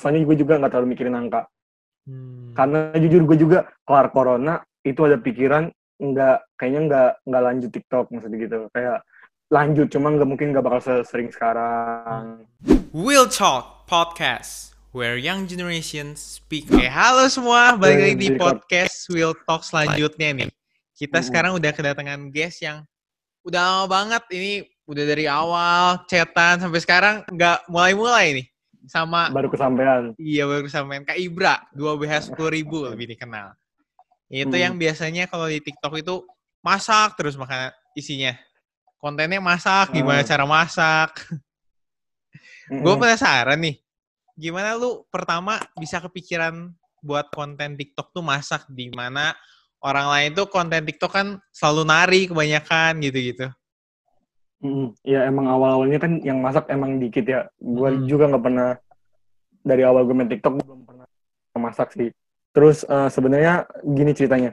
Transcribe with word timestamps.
soalnya 0.00 0.24
gue 0.24 0.36
juga 0.40 0.56
nggak 0.56 0.72
terlalu 0.72 0.96
mikirin 0.96 1.20
angka 1.20 1.44
Hmm. 2.08 2.56
karena 2.56 2.96
jujur 2.96 3.28
gue 3.28 3.36
juga 3.36 3.68
kelar 3.84 4.08
corona 4.08 4.64
itu 4.82 5.04
ada 5.04 5.20
pikiran 5.20 5.68
nggak 6.00 6.56
kayaknya 6.56 6.80
nggak 6.88 7.10
nggak 7.28 7.42
lanjut 7.44 7.70
TikTok 7.76 8.08
maksudnya 8.08 8.38
gitu 8.40 8.58
kayak 8.72 9.04
lanjut 9.52 9.86
cuma 9.92 10.08
nggak 10.16 10.24
mungkin 10.24 10.56
nggak 10.56 10.64
bakal 10.64 10.80
sesering 10.80 11.28
sekarang 11.28 12.48
Will 12.90 13.28
Talk 13.28 13.84
Podcast, 13.86 14.74
where 14.90 15.14
young 15.14 15.46
generations 15.46 16.42
speak. 16.42 16.66
Oke, 16.72 16.90
halo 16.90 17.30
semua, 17.30 17.78
balik 17.78 18.02
lagi 18.02 18.16
di 18.18 18.30
podcast 18.34 19.06
Will 19.10 19.34
Talk 19.46 19.62
selanjutnya 19.62 20.34
nih. 20.34 20.50
Kita 20.98 21.22
sekarang 21.22 21.54
udah 21.54 21.70
kedatangan 21.70 22.34
guest 22.34 22.66
yang 22.66 22.82
udah 23.46 23.62
lama 23.62 23.86
banget. 23.86 24.22
Ini 24.34 24.52
udah 24.90 25.04
dari 25.06 25.30
awal 25.30 26.02
chatan 26.10 26.66
sampai 26.66 26.80
sekarang 26.82 27.14
nggak 27.30 27.70
mulai-mulai 27.70 28.42
nih. 28.42 28.46
Sama 28.88 29.28
baru 29.28 29.52
kesampaian 29.52 30.16
iya 30.16 30.48
baru 30.48 30.64
sampein 30.66 31.04
Kak 31.04 31.18
Ibra, 31.20 31.60
2BH 31.76 32.32
10 32.32 32.48
ribu 32.48 32.84
lebih 32.90 33.12
dikenal. 33.12 33.52
Itu 34.30 34.54
Hmm. 34.54 34.62
yang 34.62 34.74
biasanya 34.78 35.26
kalau 35.26 35.50
di 35.50 35.60
TikTok 35.60 36.00
itu 36.00 36.22
masak 36.62 37.18
terus 37.18 37.34
makanan 37.34 37.74
isinya. 37.92 38.32
Kontennya 39.00 39.40
masak, 39.40 39.90
gimana 39.92 40.20
Ah. 40.20 40.28
cara 40.28 40.44
masak. 40.44 41.10
Gue 42.70 42.94
Mm-mm. 42.94 43.02
penasaran 43.02 43.58
nih, 43.58 43.80
gimana 44.38 44.78
lu 44.78 45.02
pertama 45.10 45.58
bisa 45.74 45.98
kepikiran 45.98 46.70
buat 47.00 47.32
konten 47.32 47.74
TikTok 47.74 48.12
tuh 48.12 48.22
masak 48.22 48.68
di 48.70 48.92
mana 48.92 49.34
orang 49.80 50.06
lain 50.12 50.30
tuh 50.36 50.46
konten 50.46 50.84
TikTok 50.84 51.10
kan 51.10 51.26
selalu 51.50 51.82
nari 51.88 52.20
kebanyakan 52.30 53.00
gitu-gitu. 53.02 53.48
Mm-mm. 54.60 54.92
ya 55.02 55.24
emang 55.24 55.46
awal 55.46 55.70
awalnya 55.74 55.96
kan 55.96 56.20
yang 56.20 56.38
masak 56.38 56.68
emang 56.68 56.96
dikit 56.96 57.24
ya 57.24 57.40
gue 57.56 57.88
Mm. 57.90 58.04
juga 58.04 58.28
nggak 58.28 58.44
pernah 58.44 58.70
dari 59.60 59.82
awal 59.82 60.04
gue 60.04 60.12
main 60.12 60.28
TikTok 60.28 60.52
gue 60.54 60.64
belum 60.64 60.82
pernah 60.84 61.06
masak 61.54 61.92
sih 61.92 62.12
terus 62.50 62.84
eh, 62.84 63.08
sebenarnya 63.08 63.54
gini 63.82 64.12
ceritanya 64.12 64.52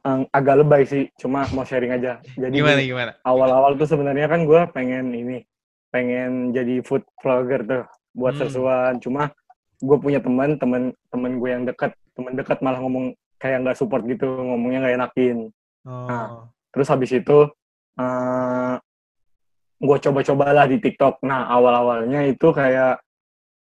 Eh, 0.00 0.20
agak 0.30 0.60
lebay 0.60 0.84
sih 0.84 1.08
cuma 1.16 1.48
mau 1.50 1.64
sharing 1.64 1.88
aja 1.90 2.20
jadi 2.34 2.52
Gimana 2.52 2.76
gimana? 2.78 3.12
awal-awal 3.22 3.72
tuh 3.74 3.88
sebenarnya 3.88 4.28
kan 4.28 4.44
gue 4.44 4.60
pengen 4.70 5.08
ini 5.10 5.48
pengen 5.88 6.52
jadi 6.52 6.80
food 6.80 7.00
vlogger 7.18 7.64
tuh 7.64 7.84
buat 8.12 8.36
Hmm. 8.36 8.44
sesuatu 8.44 9.00
cuma 9.00 9.32
gue 9.80 9.96
punya 9.98 10.20
teman 10.20 10.56
teman 10.56 10.82
teman 11.08 11.32
gue 11.34 11.48
yang 11.48 11.64
dekat 11.64 11.96
teman 12.12 12.32
dekat 12.32 12.60
malah 12.60 12.78
ngomong 12.78 13.16
kayak 13.36 13.64
nggak 13.64 13.76
support 13.76 14.04
gitu 14.04 14.28
ngomongnya 14.28 14.80
nggak 14.82 14.96
enakin 14.98 15.38
Oh. 15.84 16.52
terus 16.68 16.88
habis 16.88 17.08
itu 17.10 17.48
eh 17.96 18.74
gue 19.80 19.96
coba-cobalah 20.00 20.64
di 20.70 20.78
TikTok. 20.78 21.22
Nah 21.26 21.50
awal-awalnya 21.50 22.24
itu 22.26 22.50
kayak 22.54 23.00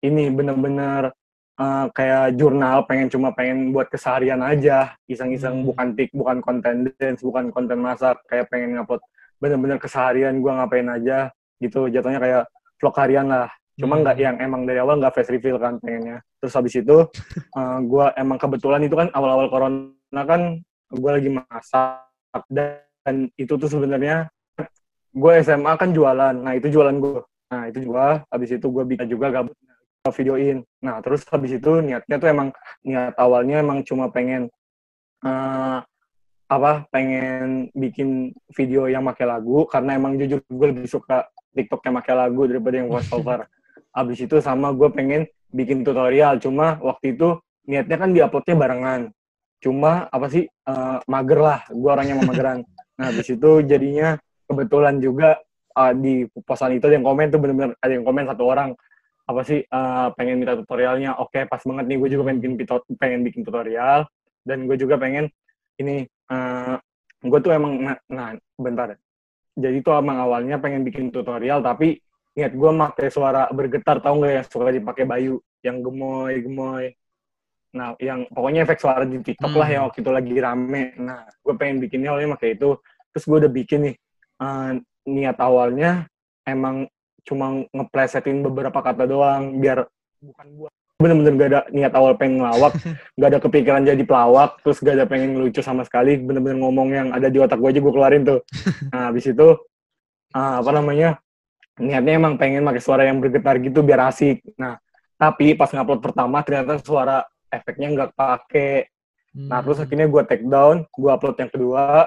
ini 0.04 0.28
bener-bener 0.32 1.12
eh, 1.54 1.86
kayak 1.94 2.34
jurnal 2.34 2.82
pengen 2.84 3.06
cuma 3.08 3.30
pengen 3.30 3.70
buat 3.70 3.86
keseharian 3.88 4.42
aja. 4.42 4.98
Iseng-iseng 5.06 5.62
Hmm. 5.62 5.66
bukan 5.70 5.88
tik 5.94 6.10
bukan 6.10 6.38
konten 6.42 6.90
dance 6.98 7.22
bukan 7.22 7.54
konten 7.54 7.78
masak 7.78 8.18
kayak 8.26 8.50
pengen 8.50 8.74
ngupload 8.78 9.00
bener-bener 9.38 9.78
keseharian 9.78 10.42
gue 10.42 10.50
ngapain 10.50 10.88
aja 10.90 11.30
gitu. 11.62 11.86
Jatuhnya 11.88 12.18
kayak 12.18 12.42
vlog 12.82 12.94
harian 12.98 13.26
lah. 13.30 13.48
Cuma 13.78 13.98
Hmm. 13.98 14.02
nggak 14.06 14.16
yang 14.18 14.36
emang 14.42 14.66
dari 14.66 14.78
awal 14.82 14.98
nggak 14.98 15.14
face 15.14 15.30
reveal 15.30 15.58
kan 15.62 15.78
pengennya. 15.78 16.22
Terus 16.42 16.54
habis 16.58 16.74
itu 16.74 16.96
eh, 17.58 17.78
gue 17.86 18.06
emang 18.18 18.38
kebetulan 18.38 18.82
itu 18.82 18.94
kan 18.98 19.08
awal-awal 19.14 19.46
corona 19.48 20.22
kan 20.26 20.58
gue 20.94 21.10
lagi 21.10 21.30
masak 21.30 22.06
dan 22.50 23.30
itu 23.38 23.54
tuh 23.54 23.70
sebenarnya 23.70 24.26
gue 25.14 25.32
SMA 25.46 25.72
kan 25.78 25.94
jualan. 25.94 26.34
Nah 26.34 26.52
itu 26.58 26.68
jualan 26.68 26.98
gue 26.98 27.22
nah 27.52 27.70
itu 27.70 27.86
juga 27.86 28.26
habis 28.34 28.50
itu 28.50 28.66
gue 28.66 28.84
bikin 28.84 29.06
juga 29.06 29.30
gabut. 29.30 29.54
Videoin. 30.04 30.60
Nah 30.84 31.00
terus 31.00 31.24
habis 31.32 31.56
itu 31.56 31.80
niatnya 31.80 32.20
tuh 32.20 32.28
emang 32.28 32.52
niat 32.84 33.16
awalnya 33.16 33.64
emang 33.64 33.80
cuma 33.88 34.12
pengen 34.12 34.52
eh, 35.24 35.78
apa 36.44 36.72
pengen 36.92 37.72
bikin 37.72 38.36
video 38.52 38.90
yang 38.90 39.06
pakai 39.08 39.24
lagu. 39.24 39.64
Karena 39.64 39.96
emang 39.96 40.20
jujur 40.20 40.44
gue 40.44 40.66
lebih 40.76 40.90
suka 40.90 41.24
TikTok 41.56 41.80
yang 41.88 41.96
pakai 42.02 42.14
lagu 42.18 42.44
daripada 42.44 42.74
yang 42.82 42.90
voice 42.90 43.08
over 43.14 43.46
habis 43.98 44.18
itu 44.20 44.42
sama 44.42 44.74
gue 44.76 44.92
pengen 44.92 45.24
bikin 45.54 45.86
tutorial. 45.86 46.36
Cuma 46.36 46.76
waktu 46.84 47.16
itu 47.16 47.40
niatnya 47.64 47.96
kan 47.96 48.10
diuploadnya 48.12 48.54
barengan. 48.60 49.00
Cuma 49.62 50.10
apa 50.12 50.26
sih 50.28 50.44
eh, 50.44 50.98
mager 51.08 51.40
lah. 51.40 51.60
Gue 51.72 51.88
orangnya 51.88 52.18
mau 52.18 52.28
mageran. 52.34 52.60
Nah 52.94 53.10
habis 53.10 53.26
itu 53.26 53.58
jadinya 53.66 54.14
kebetulan 54.48 55.00
juga 55.02 55.40
eh, 55.76 55.92
di 55.96 56.14
posan 56.44 56.76
itu 56.76 56.84
ada 56.88 56.96
yang 56.96 57.06
komen 57.06 57.26
tuh 57.32 57.40
bener-bener 57.42 57.72
ada 57.80 57.92
yang 57.92 58.04
komen 58.06 58.24
satu 58.28 58.44
orang 58.46 58.70
apa 59.24 59.40
sih 59.48 59.60
eh, 59.64 60.08
pengen 60.16 60.36
minta 60.40 60.54
tutorialnya? 60.58 61.16
Oke 61.20 61.48
pas 61.48 61.60
banget 61.64 61.84
nih 61.88 61.96
gue 62.00 62.08
juga 62.12 62.22
pengen 62.28 62.38
bikin 62.44 62.54
pengen 63.00 63.20
bikin 63.24 63.42
tutorial 63.46 64.04
dan 64.44 64.68
gue 64.68 64.76
juga 64.76 65.00
pengen 65.00 65.28
ini 65.80 66.04
eh 66.08 66.76
gue 67.24 67.38
tuh 67.40 67.52
emang 67.56 67.72
nah, 67.80 67.96
nah 68.12 68.28
bentar. 68.60 68.96
Jadi 69.54 69.80
tuh 69.86 69.96
emang 69.96 70.18
awalnya 70.18 70.58
pengen 70.60 70.82
bikin 70.84 71.08
tutorial 71.14 71.62
tapi 71.64 71.96
niat 72.34 72.52
gue 72.52 72.70
pakai 72.74 73.08
suara 73.14 73.46
bergetar 73.54 74.02
tau 74.02 74.18
nggak 74.18 74.32
yang 74.42 74.46
suka 74.50 74.74
dipakai 74.74 75.04
Bayu 75.06 75.38
yang 75.62 75.80
gemoy 75.80 76.42
gemoy 76.42 76.90
nah 77.74 77.90
yang 77.98 78.22
pokoknya 78.30 78.62
efek 78.62 78.78
suara 78.78 79.02
di 79.02 79.18
TikTok 79.18 79.50
lah 79.58 79.66
Hmm. 79.66 79.74
yang 79.74 79.82
waktu 79.90 79.98
itu 80.02 80.10
lagi 80.14 80.34
rame. 80.38 80.84
Nah 80.98 81.26
gue 81.26 81.54
pengen 81.58 81.82
bikinnya 81.82 82.14
awalnya 82.14 82.38
pakai 82.38 82.54
itu. 82.54 82.78
Terus 83.10 83.24
gue 83.26 83.38
udah 83.46 83.52
bikin 83.54 83.80
nih 83.90 83.94
eh, 84.44 84.70
niat 85.08 85.36
awalnya 85.40 86.04
emang 86.44 86.84
cuma 87.24 87.64
ngeplesetin 87.72 88.44
beberapa 88.44 88.84
kata 88.84 89.08
doang 89.08 89.56
biar 89.56 89.88
bukan 90.20 90.46
gue 90.60 90.70
bener-bener 91.00 91.32
gak 91.36 91.50
ada 91.50 91.60
niat 91.72 91.92
awal 91.96 92.12
pengen 92.20 92.44
ngelawak 92.44 92.76
gak 93.20 93.28
ada 93.32 93.38
kepikiran 93.40 93.82
jadi 93.84 94.04
pelawak 94.04 94.60
terus 94.60 94.78
gak 94.84 95.00
ada 95.00 95.06
pengen 95.08 95.40
lucu 95.40 95.64
sama 95.64 95.88
sekali 95.88 96.20
bener-bener 96.20 96.60
ngomong 96.60 96.88
yang 96.92 97.08
ada 97.16 97.32
di 97.32 97.40
otak 97.40 97.56
gue 97.56 97.72
aja 97.72 97.80
gue 97.80 97.92
keluarin 97.92 98.22
tuh 98.28 98.40
nah 98.92 99.08
habis 99.08 99.24
itu 99.24 99.48
ah, 100.36 100.60
apa 100.60 100.70
namanya 100.76 101.16
niatnya 101.80 102.20
emang 102.20 102.36
pengen 102.36 102.62
pakai 102.62 102.82
suara 102.84 103.02
yang 103.08 103.18
bergetar 103.18 103.56
gitu 103.64 103.80
biar 103.80 104.12
asik 104.12 104.44
nah 104.60 104.76
tapi 105.16 105.56
pas 105.56 105.72
ngupload 105.72 106.00
pertama 106.04 106.44
ternyata 106.44 106.76
suara 106.84 107.24
efeknya 107.48 107.88
nggak 107.92 108.10
pakai 108.12 108.92
Nah, 109.34 109.58
terus 109.66 109.82
Hmm. 109.82 109.84
akhirnya 109.90 110.06
gue 110.06 110.22
take 110.30 110.46
down, 110.46 110.86
gue 110.86 111.10
upload 111.10 111.36
yang 111.42 111.50
kedua. 111.50 112.06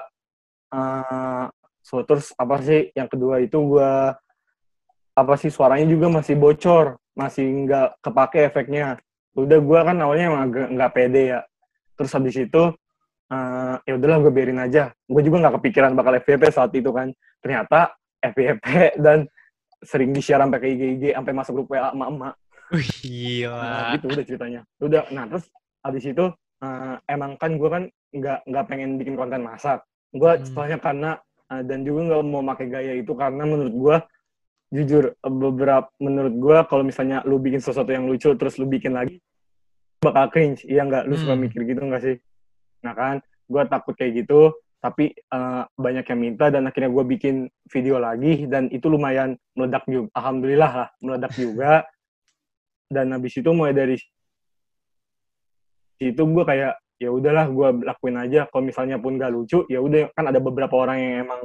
eh 0.68 1.46
so, 1.88 2.04
terus 2.04 2.36
apa 2.36 2.60
sih 2.60 2.92
yang 2.92 3.08
kedua 3.08 3.40
itu 3.40 3.56
gue 3.56 3.92
apa 5.18 5.34
sih 5.40 5.48
suaranya 5.50 5.88
juga 5.88 6.12
masih 6.12 6.36
bocor, 6.36 7.00
masih 7.16 7.48
nggak 7.64 8.04
kepake 8.04 8.44
efeknya. 8.44 9.00
Udah 9.34 9.58
gue 9.64 9.80
kan 9.82 9.98
awalnya 10.04 10.26
emang 10.30 10.44
agak 10.52 10.68
nggak 10.76 10.92
pede 10.94 11.24
ya. 11.32 11.40
Terus 11.96 12.12
habis 12.12 12.36
itu 12.36 12.64
eh 13.28 13.76
ya 13.88 13.94
udahlah 13.98 14.20
gue 14.28 14.32
biarin 14.36 14.62
aja. 14.62 14.92
Gue 15.08 15.24
juga 15.24 15.42
nggak 15.48 15.56
kepikiran 15.64 15.96
bakal 15.96 16.20
FYP 16.22 16.44
saat 16.52 16.72
itu 16.76 16.92
kan. 16.92 17.08
Ternyata 17.42 17.96
FYP 18.22 18.66
dan 19.06 19.26
sering 19.82 20.10
di-share 20.12 20.42
sampai 20.42 20.60
ke 20.60 20.68
IG-IG, 20.74 21.04
sampai 21.14 21.34
masuk 21.34 21.54
grup 21.64 21.70
WA 21.74 21.94
emak-emak. 21.94 22.34
Wih, 22.74 22.90
Nah, 23.48 23.48
gila. 23.48 23.94
gitu 23.96 24.06
udah 24.12 24.24
ceritanya. 24.28 24.62
Udah, 24.84 25.02
nah 25.16 25.24
terus 25.30 25.46
habis 25.86 26.04
itu 26.04 26.26
eh, 26.58 26.96
emang 27.10 27.38
kan 27.38 27.52
gue 27.56 27.70
kan 27.70 27.84
nggak 28.12 28.40
nggak 28.50 28.66
pengen 28.70 28.98
bikin 28.98 29.16
konten 29.18 29.42
masak. 29.46 29.82
Gue 30.14 30.38
Hmm. 30.38 30.46
soalnya 30.50 30.78
karena 30.82 31.12
eh, 31.54 31.64
dan 31.64 31.80
juga 31.88 32.00
nggak 32.12 32.22
mau 32.28 32.44
pakai 32.56 32.68
gaya 32.68 32.94
itu 32.98 33.12
karena 33.16 33.44
menurut 33.48 33.76
gue 33.76 33.98
jujur 34.68 35.04
eh, 35.16 35.32
beberapa 35.32 35.88
menurut 36.04 36.34
gue 36.36 36.58
kalau 36.68 36.84
misalnya 36.84 37.24
lu 37.24 37.40
bikin 37.40 37.64
sesuatu 37.64 37.88
yang 37.92 38.06
lucu 38.08 38.34
terus 38.36 38.60
lu 38.60 38.68
bikin 38.68 38.96
lagi 38.96 39.20
bakal 39.98 40.30
cringe. 40.30 40.62
Iya 40.68 40.86
nggak? 40.86 41.04
Lu 41.10 41.16
suka 41.18 41.34
Hmm. 41.34 41.44
mikir 41.48 41.66
gitu 41.66 41.82
nggak 41.82 42.04
sih? 42.06 42.16
Nah 42.86 42.94
kan, 42.94 43.16
gue 43.50 43.62
takut 43.66 43.98
kayak 43.98 44.24
gitu. 44.26 44.54
Tapi 44.78 45.10
eh, 45.10 45.64
banyak 45.74 46.06
yang 46.06 46.20
minta 46.22 46.54
dan 46.54 46.70
akhirnya 46.70 46.94
gue 46.94 47.04
bikin 47.18 47.36
video 47.74 47.98
lagi 47.98 48.46
dan 48.46 48.70
itu 48.70 48.86
lumayan 48.88 49.34
meledak 49.58 49.84
juga. 49.90 50.14
Alhamdulillah 50.14 50.72
lah 50.86 50.90
meledak 51.02 51.34
juga 51.34 51.82
dan 52.88 53.12
habis 53.12 53.36
itu 53.36 53.50
mulai 53.52 53.76
dari 53.76 53.98
situ 55.98 56.22
gue 56.24 56.44
kayak 56.46 56.78
ya 56.98 57.10
udahlah 57.14 57.46
gue 57.50 57.68
lakuin 57.86 58.18
aja. 58.18 58.50
Kalau 58.50 58.64
misalnya 58.66 58.98
pun 58.98 59.18
gak 59.22 59.32
lucu 59.34 59.64
ya 59.70 59.80
udah 59.82 60.10
kan 60.18 60.30
ada 60.30 60.42
beberapa 60.42 60.74
orang 60.78 60.98
yang 60.98 61.14
emang 61.30 61.42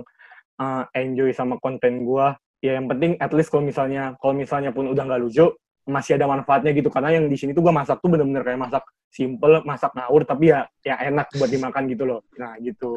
uh, 0.60 0.82
enjoy 0.96 1.30
sama 1.36 1.60
konten 1.60 2.04
gue 2.08 2.26
ya 2.62 2.78
yang 2.78 2.86
penting 2.86 3.18
at 3.18 3.34
least 3.36 3.50
kalau 3.52 3.66
misalnya 3.66 4.16
kalau 4.22 4.32
misalnya 4.32 4.70
pun 4.72 4.88
udah 4.88 5.04
gak 5.04 5.22
lucu 5.22 5.46
masih 5.84 6.16
ada 6.16 6.26
manfaatnya 6.30 6.72
gitu. 6.72 6.88
Karena 6.88 7.14
yang 7.20 7.26
di 7.28 7.36
sini 7.36 7.52
tuh 7.52 7.62
gue 7.64 7.74
masak 7.74 8.00
tuh 8.00 8.08
bener-bener 8.08 8.42
kayak 8.42 8.60
masak 8.60 8.84
simple 9.12 9.60
masak 9.68 9.92
ngawur 9.92 10.24
tapi 10.24 10.54
ya 10.54 10.64
ya 10.80 10.96
enak 11.04 11.28
buat 11.36 11.50
dimakan 11.52 11.84
gitu 11.90 12.04
loh. 12.08 12.20
Nah 12.40 12.56
gitu. 12.62 12.96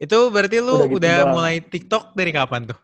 Itu 0.00 0.32
berarti 0.32 0.58
lu 0.64 0.84
Udah 0.84 0.88
udah, 0.88 0.88
gitu 0.88 1.06
doang. 1.06 1.32
mulai 1.36 1.54
TikTok 1.60 2.04
dari 2.16 2.32
kapan 2.32 2.72
tuh? 2.72 2.78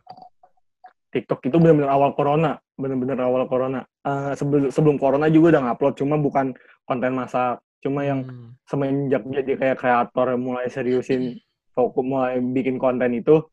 TikTok 1.17 1.41
itu 1.49 1.57
benar-benar 1.57 1.97
awal 1.97 2.13
corona, 2.13 2.61
benar-benar 2.77 3.17
awal 3.25 3.49
corona. 3.49 3.81
Eh, 4.05 4.37
sebelum 4.37 4.69
sebelum 4.69 4.97
corona 5.01 5.33
juga 5.33 5.57
udah 5.57 5.73
ngupload, 5.73 5.95
cuma 5.97 6.21
bukan 6.21 6.53
konten 6.85 7.17
masak. 7.17 7.65
Cuma 7.81 8.05
yang 8.05 8.21
Hmm. 8.29 8.53
semenjak 8.69 9.25
jadi 9.25 9.53
kayak 9.57 9.79
kreator 9.81 10.37
mulai 10.37 10.69
seriusin 10.69 11.41
fokus 11.73 12.05
mulai 12.05 12.37
bikin 12.41 12.77
konten 12.77 13.17
itu 13.17 13.47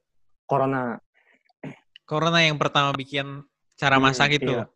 corona. 0.43 0.99
Corona 2.03 2.43
yang 2.43 2.59
pertama 2.59 2.91
bikin 2.91 3.47
cara 3.79 3.95
Hmm, 3.95 4.03
masak 4.11 4.43
itu. 4.43 4.51
iya. 4.51 4.67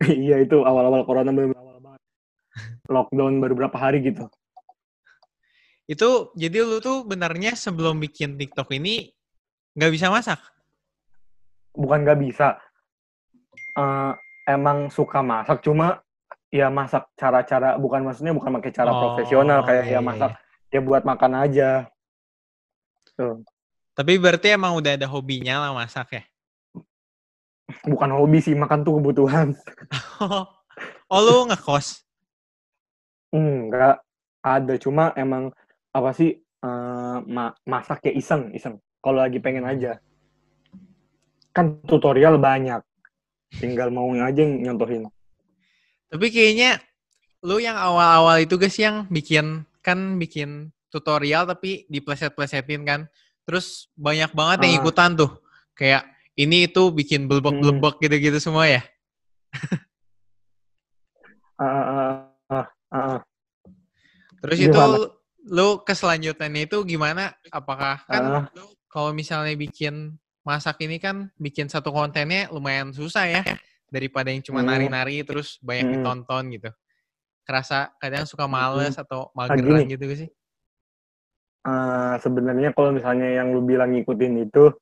iya 0.28 0.36
itu 0.44 0.60
awal-awal 0.64 1.04
corona 1.08 1.32
bener 1.32 1.56
awal 1.56 1.80
banget. 1.80 2.00
Lockdown 2.94 3.40
baru 3.40 3.54
berapa 3.56 3.76
hari 3.80 4.04
gitu. 4.04 4.28
Itu 5.88 6.30
jadi 6.38 6.62
lu 6.62 6.78
tuh 6.78 7.02
benarnya 7.02 7.56
sebelum 7.56 7.98
bikin 7.98 8.38
TikTok 8.38 8.70
ini 8.76 9.10
nggak 9.74 9.92
bisa 9.92 10.06
masak? 10.10 10.38
Bukan 11.74 11.98
nggak 12.04 12.20
bisa. 12.20 12.58
Uh, 13.74 14.12
emang 14.46 14.90
suka 14.90 15.22
masak, 15.22 15.62
cuma 15.62 16.02
ya 16.50 16.66
masak 16.66 17.06
cara-cara 17.14 17.78
bukan 17.78 18.02
maksudnya 18.02 18.34
bukan 18.34 18.50
pakai 18.58 18.72
cara 18.74 18.90
Oh, 18.90 18.98
profesional 18.98 19.62
kayak 19.62 19.86
iya, 19.86 19.94
ya 19.94 20.00
iya, 20.02 20.02
masak 20.02 20.30
ya 20.74 20.80
buat 20.82 21.02
makan 21.06 21.32
aja. 21.38 21.70
Tuh. 23.14 23.42
Tapi 23.94 24.16
berarti 24.18 24.54
emang 24.54 24.74
udah 24.78 24.96
ada 24.98 25.06
hobinya 25.06 25.62
lah 25.62 25.70
masak 25.76 26.18
ya? 26.18 26.22
Bukan 27.86 28.10
hobi 28.10 28.42
sih, 28.42 28.54
makan 28.58 28.82
tuh 28.82 28.98
kebutuhan. 28.98 29.54
oh 31.12 31.20
lu 31.22 31.46
ngekos? 31.50 32.02
Enggak 33.30 34.02
ada, 34.42 34.74
cuma 34.80 35.14
emang 35.14 35.54
apa 35.94 36.10
sih 36.14 36.34
eh, 36.40 37.16
ma- 37.30 37.54
masak 37.62 38.10
ya 38.10 38.12
iseng, 38.18 38.50
iseng. 38.56 38.82
Kalau 39.00 39.22
lagi 39.22 39.38
pengen 39.38 39.64
aja. 39.64 40.02
Kan 41.50 41.82
tutorial 41.84 42.38
banyak. 42.38 42.80
Tinggal 43.58 43.90
mau 43.90 44.06
aja 44.14 44.38
yang 44.38 44.62
nyontohin. 44.62 45.10
Tapi 46.10 46.26
kayaknya 46.30 46.78
lu 47.42 47.58
yang 47.58 47.74
awal-awal 47.74 48.38
itu 48.38 48.54
guys 48.54 48.76
yang 48.78 49.06
bikin 49.10 49.66
kan 49.80 50.18
bikin 50.20 50.70
tutorial 50.92 51.46
tapi 51.46 51.86
dipleset-plesetin 51.90 52.82
kan. 52.86 53.00
Terus 53.46 53.90
banyak 53.98 54.30
banget 54.30 54.58
yang 54.66 54.72
Ah. 54.74 54.78
ikutan 54.82 55.10
tuh. 55.18 55.30
Kayak 55.74 56.06
ini 56.38 56.70
itu 56.70 56.92
bikin 56.94 57.26
blebek-blebek 57.26 57.98
gitu-gitu 57.98 58.38
semua 58.38 58.66
ya. 58.70 58.82
Ah, 61.60 61.68
ah, 61.68 62.12
ah, 62.48 62.66
ah. 62.88 63.18
Terus 64.40 64.56
Gimana? 64.56 64.72
itu 64.72 64.84
lu 65.52 65.68
keselanjutannya 65.84 66.64
itu 66.64 66.78
gimana? 66.88 67.36
Apakah 67.52 68.00
kan 68.08 68.22
Ah. 68.24 68.44
kalau 68.88 69.12
misalnya 69.12 69.52
bikin 69.52 70.16
masak 70.40 70.80
ini 70.82 70.96
kan 70.96 71.28
bikin 71.36 71.68
satu 71.68 71.92
kontennya 71.92 72.48
lumayan 72.48 72.90
susah 72.90 73.24
ya 73.28 73.42
daripada 73.88 74.32
yang 74.32 74.40
cuma 74.40 74.64
Hmm. 74.64 74.70
nari-nari 74.72 75.20
terus 75.22 75.60
banyak 75.60 75.84
Hmm. 75.86 75.94
ditonton 76.00 76.44
gitu. 76.54 76.70
Kerasa 77.44 77.90
kadang 77.98 78.24
suka 78.24 78.46
males 78.46 78.94
atau 78.94 79.28
Ah, 79.34 79.50
mageran 79.50 79.84
gitu 79.84 80.04
gak 80.06 80.18
sih? 80.26 80.30
Eh, 81.60 82.14
sebenarnya 82.24 82.72
kalau 82.72 82.96
misalnya 82.96 83.28
yang 83.36 83.52
lu 83.52 83.60
bilang 83.60 83.92
ngikutin 83.92 84.48
itu 84.48 84.72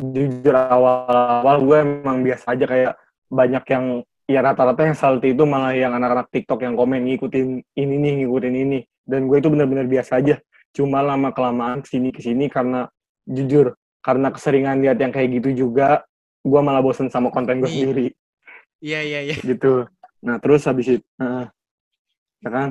jujur 0.00 0.54
awal-awal 0.56 1.60
gue 1.60 1.76
emang 1.76 2.24
biasa 2.24 2.56
aja 2.56 2.64
kayak 2.64 2.92
banyak 3.28 3.64
yang 3.68 3.84
ya 4.24 4.40
rata-rata 4.40 4.80
yang 4.88 4.96
salty 4.96 5.36
itu 5.36 5.44
malah 5.44 5.76
yang 5.76 5.92
anak-anak 5.92 6.32
TikTok 6.32 6.64
yang 6.64 6.72
komen 6.72 7.04
ngikutin 7.04 7.60
ini 7.76 7.94
nih 8.00 8.12
ngikutin 8.24 8.54
ini 8.54 8.78
dan 9.04 9.28
gue 9.28 9.36
itu 9.36 9.52
benar-benar 9.52 9.84
biasa 9.90 10.24
aja 10.24 10.40
cuma 10.72 11.04
lama 11.04 11.34
kelamaan 11.36 11.84
ke 11.84 11.90
sini 11.92 12.08
ke 12.14 12.22
sini 12.24 12.48
karena 12.48 12.88
jujur 13.28 13.76
karena 14.00 14.28
keseringan 14.32 14.80
lihat 14.80 14.98
yang 14.98 15.12
kayak 15.12 15.28
gitu 15.40 15.66
juga 15.68 16.04
gue 16.40 16.60
malah 16.60 16.80
bosen 16.80 17.08
sama 17.08 17.28
konten 17.28 17.60
gue 17.60 17.68
Iya. 17.68 17.76
sendiri 17.76 18.06
Iya 18.80 19.00
iya 19.04 19.20
iya. 19.28 19.36
gitu 19.40 19.84
nah 20.20 20.36
terus 20.36 20.64
habis 20.64 21.00
itu 21.00 21.04
heeh. 21.16 21.46
ya 22.40 22.48
kan 22.48 22.68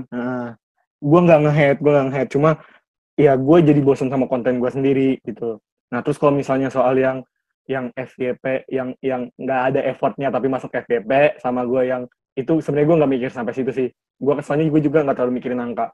gue 0.99 1.19
nggak 1.21 1.39
nge-hate 1.45 1.79
gue 1.79 1.91
nggak 1.91 2.05
nge-hate 2.09 2.31
cuma 2.33 2.49
ya 3.15 3.33
gue 3.35 3.57
jadi 3.61 3.81
bosen 3.81 4.09
sama 4.09 4.25
konten 4.25 4.57
gue 4.57 4.69
sendiri 4.69 5.17
gitu 5.21 5.57
nah 5.89 6.01
terus 6.01 6.17
kalau 6.17 6.33
misalnya 6.33 6.69
soal 6.69 6.93
yang 6.93 7.21
yang 7.69 7.93
FYP 7.93 8.65
yang 8.67 8.97
yang 9.01 9.29
nggak 9.37 9.61
ada 9.73 9.79
effortnya 9.85 10.29
tapi 10.29 10.49
masuk 10.49 10.73
FYP 10.73 11.37
sama 11.37 11.61
gue 11.65 11.85
yang 11.85 12.01
itu 12.33 12.57
sebenarnya 12.61 12.87
gue 12.87 12.97
nggak 12.97 13.11
mikir 13.13 13.29
sampai 13.29 13.53
situ 13.53 13.69
sih 13.69 13.87
gue 13.93 14.33
kesannya 14.35 14.69
gue 14.69 14.81
juga 14.81 15.05
nggak 15.05 15.15
terlalu 15.15 15.37
mikirin 15.37 15.61
angka 15.61 15.93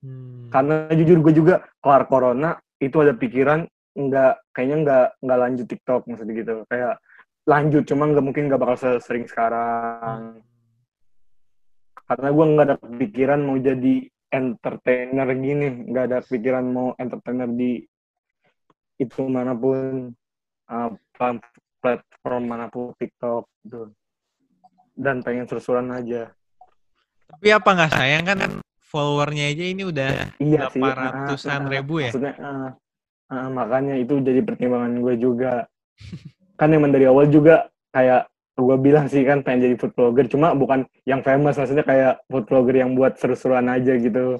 Hmm. 0.00 0.48
karena 0.48 0.88
jujur 0.96 1.20
gue 1.20 1.32
juga 1.36 1.54
kelar 1.84 2.08
corona 2.08 2.56
itu 2.80 2.96
ada 3.04 3.12
pikiran 3.12 3.68
nggak 3.94 4.34
kayaknya 4.54 4.76
nggak 4.86 5.06
nggak 5.22 5.40
lanjut 5.40 5.66
TikTok 5.66 6.02
maksudnya 6.06 6.34
gitu. 6.38 6.54
Kayak 6.70 6.94
lanjut 7.46 7.82
cuma 7.88 8.04
nggak 8.10 8.24
mungkin 8.24 8.44
nggak 8.46 8.60
bakal 8.62 8.76
sesering 8.78 9.26
sekarang. 9.26 10.42
Karena 12.06 12.28
gue 12.34 12.46
nggak 12.54 12.66
ada 12.66 12.76
pikiran 12.78 13.40
mau 13.42 13.58
jadi 13.58 13.94
entertainer 14.30 15.28
gini. 15.34 15.66
Nggak 15.90 16.04
ada 16.10 16.18
pikiran 16.22 16.64
mau 16.66 16.88
entertainer 16.98 17.50
di 17.50 17.82
itu 19.00 19.22
mana 19.24 19.56
pun 19.56 20.12
uh, 20.68 20.90
plat- 21.16 21.60
platform 21.80 22.42
mana 22.44 22.66
pun 22.68 22.92
TikTok 22.98 23.48
gitu. 23.64 23.90
Dan 24.94 25.24
pengen 25.24 25.48
seru-seruan 25.48 25.88
aja. 25.96 26.28
Tapi 27.30 27.48
apa 27.54 27.68
nggak 27.72 27.92
sayang 27.94 28.24
kan 28.26 28.38
followernya 28.90 29.54
aja 29.54 29.64
ini 29.70 29.82
udah 29.86 30.10
iya 30.42 30.66
sih 30.74 30.82
800-an 30.82 31.46
ah, 31.46 31.58
ah, 31.62 31.70
ribu 31.70 32.02
ya? 32.02 32.10
maksudnya 32.10 32.34
ah, 32.42 32.68
ah, 33.30 33.48
makanya 33.48 33.94
itu 33.96 34.18
jadi 34.20 34.42
pertimbangan 34.42 34.98
gue 35.00 35.14
juga. 35.16 35.70
Kan 36.58 36.74
emang 36.74 36.92
dari 36.92 37.06
awal 37.08 37.30
juga 37.30 37.70
kayak 37.94 38.28
gue 38.60 38.76
bilang 38.76 39.08
sih 39.08 39.24
kan 39.24 39.40
pengen 39.40 39.72
jadi 39.72 39.74
food 39.80 39.96
blogger 39.96 40.28
cuma 40.28 40.52
bukan 40.52 40.84
yang 41.08 41.24
famous 41.24 41.56
maksudnya 41.56 41.80
kayak 41.80 42.20
food 42.28 42.44
blogger 42.44 42.76
yang 42.76 42.92
buat 42.92 43.16
seru-seruan 43.16 43.72
aja 43.72 43.96
gitu. 43.96 44.36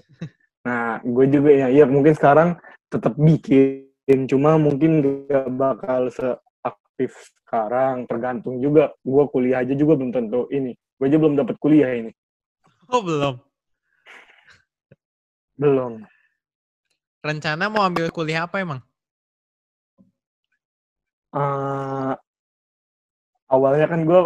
Nah 0.66 1.00
gue 1.00 1.26
juga 1.32 1.50
ya 1.54 1.66
iya 1.72 1.88
mungkin 1.88 2.12
sekarang 2.12 2.60
tetap 2.92 3.16
bikin 3.16 4.28
cuma 4.28 4.60
mungkin 4.60 5.24
gak 5.24 5.48
bakal 5.56 6.12
seaktif 6.12 7.16
sekarang. 7.46 8.04
Tergantung 8.04 8.60
juga 8.60 8.92
gue 9.00 9.24
kuliah 9.32 9.64
aja 9.64 9.72
juga 9.72 9.96
belum 9.96 10.12
tentu 10.12 10.44
ini 10.52 10.76
gue 10.76 11.06
aja 11.08 11.16
belum 11.16 11.40
dapat 11.40 11.56
kuliah 11.56 11.88
ini. 11.96 12.12
Oh 12.92 13.00
belum. 13.00 13.40
belum 15.60 16.00
Rencana 17.20 17.68
mau 17.68 17.84
ambil 17.84 18.08
kuliah 18.08 18.48
apa 18.48 18.64
emang? 18.64 18.80
eh 21.30 22.12
awalnya 23.46 23.86
kan 23.86 24.02
gue 24.02 24.20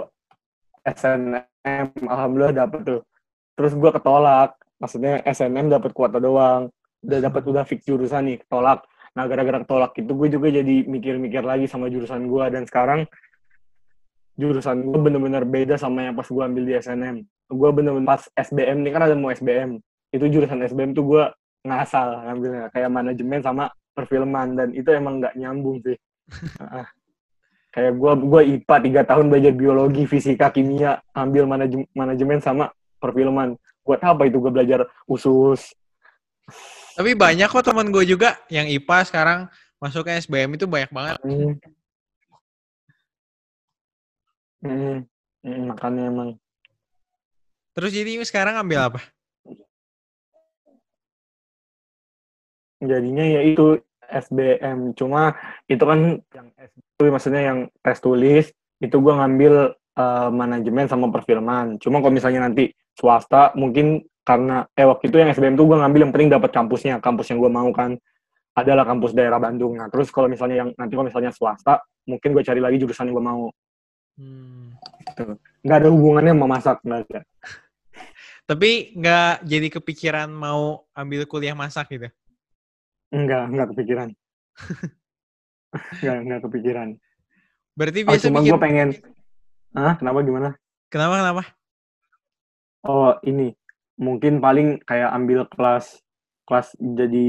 SNM 0.89 1.87
alhamdulillah 2.07 2.55
dapet 2.55 2.81
tuh. 2.87 3.01
Terus 3.59 3.73
gue 3.77 3.91
ketolak 3.93 4.57
maksudnya 4.81 5.21
SNM 5.27 5.69
dapat 5.69 5.91
kuota 5.93 6.17
doang. 6.23 6.73
Udah 7.05 7.19
dapat 7.21 7.43
udah 7.45 7.65
fix 7.69 7.85
jurusan 7.85 8.31
nih 8.31 8.37
ketolak. 8.41 8.87
Nah 9.19 9.29
gara-gara 9.29 9.61
ketolak 9.61 9.93
itu 10.01 10.13
gue 10.15 10.29
juga 10.33 10.49
jadi 10.55 10.77
mikir-mikir 10.89 11.43
lagi 11.45 11.67
sama 11.69 11.93
jurusan 11.93 12.25
gue 12.31 12.45
dan 12.49 12.63
sekarang 12.65 13.05
jurusan 14.35 14.83
gue 14.83 14.99
bener-bener 14.99 15.45
beda 15.47 15.79
sama 15.79 16.11
yang 16.11 16.15
pas 16.19 16.27
gue 16.27 16.43
ambil 16.43 16.65
di 16.67 16.75
SNM 16.75 17.23
gue 17.55 17.71
bener-bener 17.71 18.07
pas 18.07 18.23
SBM 18.35 18.83
nih 18.83 18.91
kan 18.91 19.03
ada 19.07 19.15
mau 19.15 19.31
SBM 19.31 19.79
itu 20.11 20.25
jurusan 20.27 20.59
SBM 20.59 20.91
tuh 20.91 21.05
gue 21.07 21.25
ngasal 21.65 22.29
ngambilnya 22.29 22.69
kayak 22.71 22.91
manajemen 22.93 23.41
sama 23.41 23.65
perfilman 23.97 24.53
dan 24.53 24.69
itu 24.77 24.89
emang 24.93 25.19
nggak 25.19 25.35
nyambung 25.35 25.81
sih 25.81 25.97
Ah. 26.61 26.89
kayak 27.73 27.97
gue 27.99 28.13
gua 28.25 28.41
IPA 28.45 28.77
tiga 28.81 29.03
tahun 29.03 29.27
belajar 29.33 29.53
biologi 29.53 30.05
fisika 30.07 30.53
kimia 30.53 31.03
ambil 31.11 31.49
manajem- 31.49 31.89
manajemen 31.91 32.39
sama 32.39 32.71
perfilman 33.01 33.57
buat 33.83 34.01
apa 34.01 34.25
itu 34.29 34.41
gue 34.41 34.53
belajar 34.53 34.81
usus 35.05 35.73
Tapi 36.95 37.17
banyak 37.17 37.49
kok 37.51 37.65
temen 37.65 37.89
gue 37.91 38.05
juga 38.07 38.37
yang 38.47 38.69
IPA 38.69 38.99
sekarang 39.09 39.41
masuknya 39.83 40.21
SBM 40.21 40.55
itu 40.55 40.65
banyak 40.69 40.93
banget. 40.93 41.17
Hmm. 41.25 41.53
Hmm. 44.63 44.99
Hmm, 45.45 45.61
makanya 45.69 46.09
emang 46.09 46.31
Terus 47.75 47.91
jadi 47.91 48.17
sekarang 48.23 48.55
ambil 48.57 48.87
apa? 48.89 49.01
Jadinya 52.87 53.25
ya 53.25 53.41
itu 53.45 53.81
SBM 54.05 54.93
cuma 54.95 55.35
itu 55.67 55.81
kan 55.81 56.21
yang 56.21 56.49
SBM 56.55 57.13
maksudnya 57.13 57.43
yang 57.43 57.59
tes 57.81 57.99
tulis 57.99 58.53
itu 58.83 58.97
gue 59.01 59.15
ngambil 59.15 59.55
eh, 59.75 60.31
manajemen 60.31 60.87
sama 60.87 61.09
perfilman. 61.09 61.81
Cuma 61.81 62.05
kalau 62.05 62.15
misalnya 62.15 62.45
nanti 62.45 62.71
swasta 62.95 63.55
mungkin 63.57 64.05
karena 64.25 64.65
eh 64.73 64.89
waktu 64.89 65.13
itu 65.13 65.17
yang 65.21 65.29
SBM 65.33 65.57
tuh 65.57 65.67
gue 65.69 65.79
ngambil 65.81 66.01
yang 66.09 66.13
penting 66.13 66.31
dapat 66.33 66.51
kampusnya 66.53 67.01
kampus 67.01 67.33
yang 67.33 67.41
gue 67.41 67.51
mau 67.51 67.71
kan. 67.73 67.97
Adalah 68.55 68.87
kampus 68.87 69.19
daerah 69.19 69.43
Bandung. 69.43 69.75
Nah 69.75 69.91
terus 69.91 70.15
kalau 70.15 70.31
misalnya 70.31 70.63
yang 70.63 70.71
nanti 70.79 70.95
kalau 70.95 71.11
misalnya 71.11 71.35
swasta 71.35 71.83
mungkin 72.07 72.37
gue 72.37 72.45
cari 72.45 72.61
lagi 72.63 72.77
jurusan 72.79 73.11
yang 73.11 73.17
gue 73.19 73.27
mau. 73.27 73.45
Hmm. 74.15 74.79
nggak 75.67 75.79
ada 75.83 75.91
hubungannya 75.91 76.39
sama 76.39 76.47
masak 76.47 76.79
nggak 76.87 77.01
ada 77.11 77.21
Tapi 78.51 78.95
nggak 78.95 79.43
jadi 79.43 79.69
kepikiran 79.75 80.31
mau 80.31 80.87
ambil 80.95 81.27
kuliah 81.27 81.57
masak 81.57 81.91
gitu? 81.91 82.07
Nggak 83.15 83.45
nggak 83.55 83.69
kepikiran. 83.75 84.09
Nggak 85.75 86.19
nggak 86.23 86.41
kepikiran. 86.47 86.89
Berarti 87.75 87.99
oh, 88.03 88.15
biasa 88.15 88.25
cuma 88.31 88.39
bikin... 88.43 88.51
gue 88.55 88.61
pengen 88.63 88.89
ah 89.75 89.95
kenapa 89.99 90.19
gimana? 90.23 90.49
Kenapa, 90.87 91.15
kenapa? 91.19 91.43
Oh 92.87 93.19
ini. 93.27 93.51
Mungkin 93.95 94.43
paling 94.43 94.83
kayak 94.83 95.11
ambil 95.15 95.47
kelas 95.51 96.03
kelas 96.47 96.79
jadi 96.79 97.29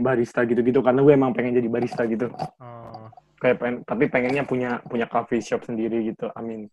barista 0.00 0.44
gitu-gitu 0.44 0.84
karena 0.84 1.00
gue 1.00 1.12
emang 1.12 1.32
pengen 1.32 1.56
jadi 1.56 1.68
barista 1.72 2.04
gitu. 2.04 2.28
Oh, 2.60 3.08
kayak 3.40 3.56
pengen, 3.60 3.76
tapi 3.84 4.04
pengennya 4.08 4.44
punya 4.44 4.80
punya 4.84 5.08
coffee 5.08 5.44
shop 5.44 5.64
sendiri 5.64 6.12
gitu 6.12 6.28
amin. 6.36 6.68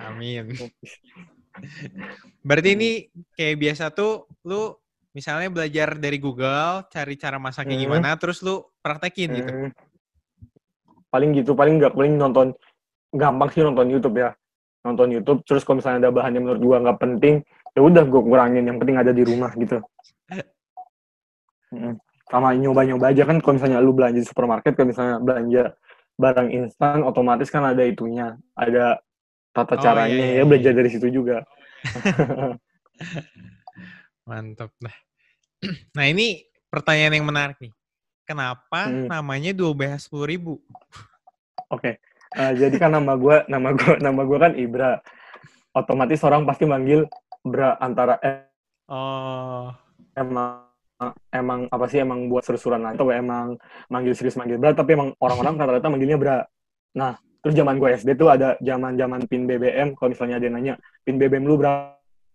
Amin. 0.00 0.52
Berarti 2.48 2.68
Hmm. 2.72 2.76
ini 2.80 2.90
kayak 3.36 3.56
biasa 3.60 3.92
tuh 3.92 4.24
lu 4.48 4.72
misalnya 5.12 5.48
belajar 5.52 5.96
dari 6.00 6.16
Google, 6.16 6.88
cari 6.88 7.14
cara 7.20 7.36
masaknya 7.36 7.76
Hmm. 7.76 7.84
gimana, 7.84 8.08
terus 8.16 8.40
lu 8.40 8.64
praktekin 8.80 9.30
gitu. 9.36 9.52
Hmm. 9.52 9.70
Paling 11.12 11.30
gitu, 11.36 11.52
paling 11.52 11.76
nggak 11.76 11.92
paling 11.92 12.16
nonton 12.16 12.56
gampang 13.12 13.48
sih 13.52 13.60
nonton 13.60 13.92
YouTube 13.92 14.16
ya. 14.16 14.32
Nonton 14.82 15.12
YouTube, 15.14 15.44
terus 15.46 15.62
kalau 15.62 15.78
misalnya 15.78 16.08
ada 16.08 16.10
bahan 16.10 16.32
yang 16.34 16.44
menurut 16.48 16.62
gua 16.64 16.76
nggak 16.82 16.98
penting, 16.98 17.34
ya 17.76 17.80
udah 17.84 18.02
gua 18.08 18.22
kurangin. 18.24 18.64
Yang 18.66 18.78
penting 18.82 18.96
ada 18.98 19.12
di 19.12 19.22
rumah 19.22 19.52
gitu. 19.54 19.78
Mm. 21.72 21.96
Sama 22.28 22.56
nyoba-nyoba 22.56 23.12
aja 23.12 23.28
kan 23.28 23.36
kalau 23.44 23.60
misalnya 23.60 23.78
lu 23.84 23.92
belanja 23.92 24.18
di 24.20 24.28
supermarket, 24.28 24.72
kalau 24.72 24.88
misalnya 24.88 25.16
belanja 25.20 25.62
barang 26.16 26.48
instan, 26.52 27.04
otomatis 27.04 27.48
kan 27.52 27.64
ada 27.64 27.84
itunya, 27.84 28.36
ada 28.56 29.00
tata 29.52 29.76
Oh, 29.76 29.80
caranya. 29.80 30.12
iya, 30.12 30.26
iya, 30.36 30.40
ya 30.40 30.44
belajar 30.48 30.72
iya. 30.72 30.78
dari 30.80 30.88
situ 30.88 31.08
juga. 31.12 31.44
Mantap 34.28 34.70
dah. 34.78 34.96
Nah 35.96 36.04
ini 36.10 36.42
pertanyaan 36.70 37.14
yang 37.20 37.26
menarik 37.28 37.56
nih. 37.62 37.72
Kenapa 38.26 38.86
Hmm. 38.88 39.06
namanya 39.10 39.50
12 39.54 40.06
sepuluh 40.06 40.26
ribu? 40.26 40.52
Oke, 41.70 41.98
Eh, 42.32 42.52
jadi 42.56 42.72
kan 42.80 42.88
nama 42.88 43.12
gua, 43.12 43.44
nama 43.44 43.76
gua, 43.76 43.92
nama 44.04 44.20
gua 44.24 44.38
kan 44.48 44.52
Ibra. 44.56 45.04
Otomatis 45.76 46.20
orang 46.24 46.48
pasti 46.48 46.64
manggil 46.64 47.04
Bra 47.44 47.76
antara 47.76 48.16
eh, 48.24 48.48
Oh, 48.88 49.68
emang 50.16 50.68
emang 51.32 51.66
apa 51.68 51.84
sih 51.92 52.00
emang 52.00 52.28
buat 52.30 52.44
seru-seruan 52.46 52.84
atau 52.88 53.08
emang 53.12 53.56
manggil 53.92 54.12
serius 54.16 54.36
manggil 54.40 54.56
Bra 54.56 54.72
tapi 54.72 54.96
emang 54.96 55.12
orang-orang 55.20 55.56
rata-rata 55.60 55.88
manggilnya 55.92 56.16
Bra. 56.16 56.36
Nah, 56.96 57.16
terus 57.44 57.52
zaman 57.56 57.76
gue 57.76 57.88
SD 58.00 58.16
tuh 58.16 58.32
ada 58.32 58.56
zaman-zaman 58.64 59.28
pin 59.28 59.44
BBM 59.44 59.92
kalau 59.92 60.12
misalnya 60.16 60.40
ada 60.40 60.46
yang 60.48 60.56
nanya 60.56 60.74
pin 61.04 61.20
BBM 61.20 61.44
lu 61.44 61.60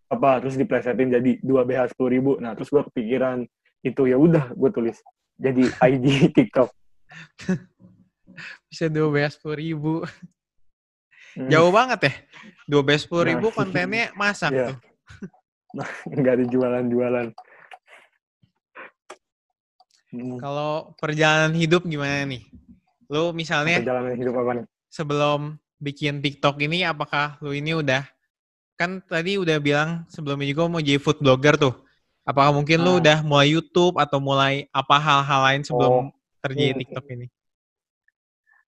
berapa 0.08 0.40
terus 0.40 0.56
diplesetin 0.56 1.12
jadi 1.12 1.32
2 1.44 1.68
BH 1.68 1.92
10 1.94 2.16
ribu. 2.16 2.32
Nah, 2.40 2.56
terus 2.56 2.72
gue 2.72 2.80
kepikiran 2.82 3.44
itu 3.84 4.02
ya 4.08 4.16
udah 4.16 4.56
gue 4.56 4.70
tulis 4.72 4.98
jadi 5.36 5.68
ID 5.84 6.32
TikTok. 6.32 6.72
bisa 8.72 8.88
12 8.88 9.36
sepuluh 9.36 9.58
ribu. 9.58 9.94
Hmm, 11.36 11.50
Jauh 11.52 11.70
banget 11.70 12.00
ya. 12.08 12.14
12 12.66 13.04
sepuluh 13.04 13.26
ribu 13.28 13.52
Nah. 13.52 13.56
kontennya 13.56 14.10
masak 14.16 14.52
Iya. 14.52 14.68
tuh. 14.72 14.78
nggak 16.18 16.34
ada 16.34 16.46
jualan-jualan. 16.48 17.28
Hmm, 20.08 20.40
Kalau 20.40 20.96
perjalanan 20.96 21.52
hidup 21.52 21.84
gimana 21.84 22.24
nih? 22.24 22.48
Lu 23.12 23.36
misalnya 23.36 23.84
perjalanan 23.84 24.16
hidup 24.16 24.36
apa 24.40 24.52
nih? 24.56 24.66
sebelum 24.88 25.60
bikin 25.78 26.24
TikTok 26.24 26.64
ini 26.64 26.82
apakah 26.82 27.36
lu 27.44 27.52
ini 27.52 27.76
udah 27.76 28.08
kan 28.78 29.02
tadi 29.04 29.36
udah 29.36 29.58
bilang 29.58 30.06
sebelumnya 30.08 30.46
juga 30.46 30.70
mau 30.70 30.78
jadi 30.78 31.02
food 31.02 31.18
blogger 31.18 31.58
tuh. 31.58 31.74
Apakah 32.22 32.54
mungkin 32.54 32.78
lu 32.80 32.96
Ah. 32.96 33.00
udah 33.02 33.18
mulai 33.24 33.50
YouTube 33.50 33.98
atau 33.98 34.22
mulai 34.22 34.70
apa 34.70 34.96
hal-hal 34.96 35.42
lain 35.44 35.62
sebelum 35.64 35.94
Oh. 36.08 36.14
terjadi 36.40 36.72
Hmm. 36.72 36.80
TikTok 36.86 37.06
ini? 37.10 37.28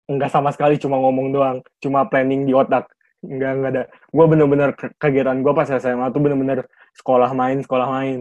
Enggak 0.08 0.32
sama 0.32 0.50
sekali 0.50 0.80
cuma 0.80 0.98
ngomong 0.98 1.28
doang, 1.30 1.58
cuma 1.78 2.08
planning 2.08 2.48
di 2.48 2.54
otak. 2.56 2.88
Enggak 3.20 3.52
enggak 3.54 3.72
ada. 3.76 3.84
Gue 4.10 4.26
bener-bener 4.26 4.70
ke- 4.74 4.94
kegiatan 4.96 5.38
gue 5.38 5.54
pas 5.54 5.68
SMA 5.68 6.08
tuh 6.10 6.22
bener-bener 6.24 6.64
sekolah 6.96 7.30
main, 7.34 7.60
sekolah 7.60 7.88
main. 7.90 8.20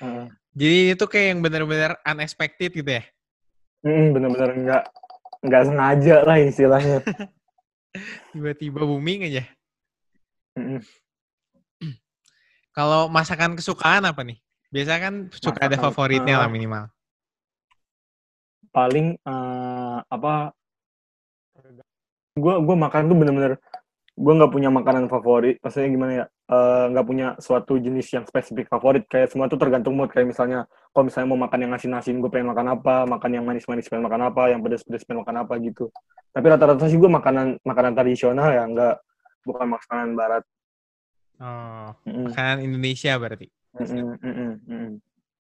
Heeh. 0.00 0.24
Jadi 0.58 0.78
itu 0.92 1.04
kayak 1.06 1.26
yang 1.32 1.40
bener-bener 1.40 1.96
unexpected 2.02 2.70
gitu 2.72 2.90
ya? 2.90 3.04
Mm, 3.82 4.14
bener-bener 4.14 4.50
enggak 4.56 4.82
enggak 5.42 5.62
sengaja 5.66 6.16
lah 6.22 6.36
istilahnya. 6.38 6.98
Tiba-tiba 8.32 8.80
booming 8.82 9.28
aja. 9.28 9.44
Kalau 12.72 13.12
masakan 13.12 13.52
kesukaan 13.56 14.08
apa 14.08 14.24
nih? 14.24 14.40
Biasa 14.72 14.92
kan 14.96 15.14
suka 15.28 15.68
ada 15.68 15.76
Masakan, 15.76 15.84
favoritnya 15.92 16.40
lah 16.40 16.48
ah. 16.48 16.52
minimal. 16.52 16.84
Paling 18.72 19.20
eh, 19.20 19.98
apa? 20.08 20.56
Gue 22.32 22.54
gue 22.64 22.76
makan 22.80 23.12
tuh 23.12 23.16
bener-bener 23.20 23.60
gue 24.12 24.32
nggak 24.36 24.52
punya 24.52 24.68
makanan 24.68 25.08
favorit. 25.08 25.56
Maksudnya 25.64 25.88
gimana 25.88 26.12
ya? 26.12 26.24
Eh, 26.52 26.84
nggak 26.92 27.06
punya 27.08 27.26
suatu 27.40 27.80
jenis 27.80 28.12
yang 28.12 28.24
spesifik 28.28 28.68
favorit. 28.68 29.08
Kayak 29.08 29.32
semua 29.32 29.48
tuh 29.48 29.56
tergantung 29.56 29.96
mood. 29.96 30.12
Kayak 30.12 30.36
misalnya 30.36 30.68
kalau 30.92 31.08
misalnya 31.08 31.28
mau 31.32 31.40
makan 31.40 31.58
yang 31.64 31.72
asin-asin 31.72 32.20
gue 32.20 32.28
pengen 32.28 32.52
makan 32.52 32.76
apa, 32.76 33.08
makan 33.08 33.30
yang 33.32 33.44
manis-manis 33.48 33.88
pengen 33.88 34.04
makan 34.04 34.28
apa, 34.28 34.52
yang 34.52 34.60
pedas-pedas 34.60 35.02
pengen 35.08 35.24
makan 35.24 35.36
apa 35.48 35.52
gitu. 35.64 35.88
Tapi 36.32 36.46
rata-rata 36.48 36.84
sih 36.88 37.00
gue 37.00 37.08
makanan 37.08 37.60
makanan 37.64 37.92
tradisional 37.96 38.48
ya, 38.52 38.64
nggak 38.68 38.94
bukan 39.48 39.66
makanan 39.80 40.08
barat. 40.12 40.44
Oh, 41.42 41.90
Mm-mm. 42.06 42.30
makanan 42.30 42.58
Indonesia 42.62 43.12
berarti. 43.18 43.48
Mm-mm, 43.74 44.20
mm-mm, 44.20 44.52
mm-mm. 44.68 44.92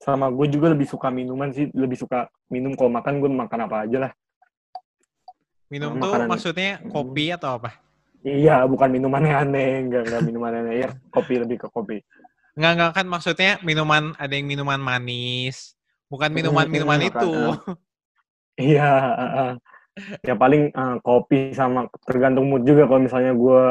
Sama 0.02 0.28
gue 0.30 0.46
juga 0.50 0.70
lebih 0.74 0.84
suka 0.90 1.08
minuman 1.08 1.50
sih, 1.54 1.70
lebih 1.74 1.96
suka 1.98 2.26
minum 2.50 2.74
kalau 2.74 2.90
makan 2.90 3.22
gue 3.22 3.30
makan 3.30 3.60
apa 3.70 3.76
aja 3.86 3.98
lah. 4.06 4.12
Minum 5.70 5.96
Oh, 5.96 6.02
tuh 6.02 6.12
makanan- 6.12 6.28
maksudnya 6.28 6.70
kopi 6.90 7.30
atau 7.32 7.56
apa? 7.62 7.78
Iya, 8.26 8.66
bukan 8.66 8.90
minuman 8.90 9.22
yang 9.22 9.38
aneh, 9.46 9.86
enggak 9.86 10.02
enggak 10.10 10.22
minuman 10.26 10.52
aneh 10.58 10.74
ya, 10.82 10.90
kopi 11.14 11.38
lebih 11.38 11.62
ke 11.62 11.68
kopi. 11.70 12.02
Enggak, 12.58 12.72
enggak 12.74 12.92
kan 12.98 13.06
maksudnya 13.06 13.52
minuman, 13.62 14.14
ada 14.18 14.34
yang 14.34 14.50
minuman 14.50 14.82
manis. 14.82 15.78
Bukan 16.08 16.32
minuman-minuman 16.32 16.98
hmm, 17.04 17.10
itu. 17.14 17.30
makan, 17.30 17.76
Iya, 18.58 18.90
uh. 19.14 19.54
ya 20.26 20.34
paling 20.34 20.74
uh, 20.74 20.98
kopi 20.98 21.54
sama 21.54 21.86
tergantung 22.02 22.50
mood 22.50 22.66
juga 22.66 22.90
kalau 22.90 22.98
misalnya 22.98 23.30
gue 23.38 23.62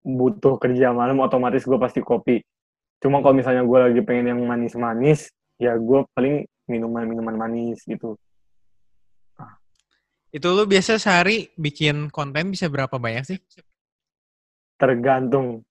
butuh 0.00 0.56
kerja 0.56 0.96
malam 0.96 1.20
otomatis 1.20 1.68
gue 1.68 1.76
pasti 1.76 2.00
kopi. 2.00 2.40
Cuma 3.04 3.20
kalau 3.20 3.36
misalnya 3.36 3.60
gue 3.68 3.78
lagi 3.90 4.00
pengen 4.00 4.32
yang 4.32 4.40
manis-manis, 4.48 5.28
ya 5.60 5.76
gue 5.76 6.08
paling 6.16 6.48
minuman-minuman 6.64 7.36
manis 7.36 7.84
gitu. 7.84 8.16
Itu 10.32 10.50
lu 10.56 10.64
biasa 10.64 10.96
sehari 10.96 11.52
bikin 11.60 12.08
konten 12.08 12.48
bisa 12.48 12.72
berapa 12.72 12.96
banyak 12.96 13.24
sih? 13.28 13.38
Tergantung, 14.74 15.62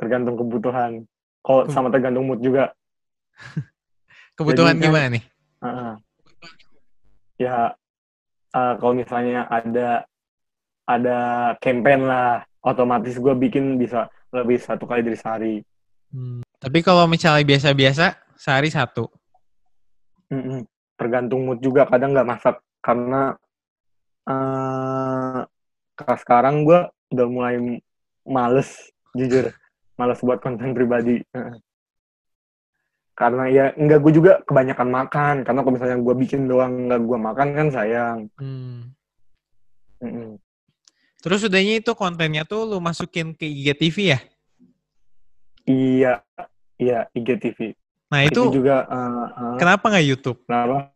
tergantung 0.00 0.36
kebutuhan. 0.40 1.04
Kalau 1.42 1.68
sama 1.68 1.90
tergantung 1.90 2.26
mood 2.26 2.40
juga. 2.40 2.72
Kebutuhan 4.38 4.78
kan- 4.78 4.82
gimana 4.82 5.06
nih? 5.12 5.24
Uh, 5.62 5.94
ya 7.38 7.70
uh, 8.54 8.74
kalau 8.78 8.94
misalnya 8.94 9.46
ada 9.46 10.06
ada 10.86 11.18
campaign 11.62 12.08
lah, 12.08 12.42
otomatis 12.64 13.14
gue 13.16 13.34
bikin 13.36 13.78
bisa 13.78 14.10
lebih 14.34 14.58
satu 14.58 14.88
kali 14.88 15.04
dari 15.04 15.18
sehari. 15.18 15.54
Hmm. 16.10 16.42
Tapi 16.58 16.78
kalau 16.82 17.06
misalnya 17.06 17.46
biasa-biasa, 17.46 18.36
sehari 18.38 18.70
satu. 18.70 19.08
Mm-mm. 20.32 20.64
Tergantung 20.96 21.44
mood 21.44 21.60
juga, 21.60 21.84
kadang 21.86 22.14
nggak 22.14 22.28
masak 22.28 22.56
karena 22.82 23.36
uh, 24.26 25.42
sekarang 25.98 26.66
gue 26.66 26.80
udah 27.14 27.26
mulai 27.28 27.56
males, 28.26 28.92
jujur, 29.14 29.50
males 29.98 30.20
buat 30.22 30.38
konten 30.38 30.74
pribadi. 30.74 31.22
Karena 33.12 33.44
ya 33.52 33.64
nggak 33.76 34.00
gue 34.02 34.12
juga 34.16 34.32
kebanyakan 34.42 34.88
makan, 34.88 35.34
karena 35.44 35.60
kalau 35.60 35.74
misalnya 35.76 35.98
gue 36.00 36.14
bikin 36.16 36.48
doang 36.48 36.88
nggak 36.88 37.00
gue 37.04 37.18
makan 37.18 37.48
kan 37.54 37.68
sayang. 37.68 38.18
Hmm. 38.40 38.94
Terus 41.22 41.46
udahnya 41.46 41.78
itu 41.78 41.92
kontennya 41.94 42.42
tuh 42.42 42.66
lu 42.66 42.82
masukin 42.82 43.30
ke 43.30 43.46
IGTV 43.46 43.96
ya? 44.16 44.20
Iya, 45.62 46.12
iya 46.82 47.06
IGTV. 47.14 47.78
Nah 48.10 48.28
itu, 48.28 48.42
juga 48.52 48.84
uh, 48.90 49.28
uh, 49.30 49.56
kenapa 49.56 49.88
nggak 49.88 50.06
YouTube? 50.06 50.38
kenapa? 50.44 50.90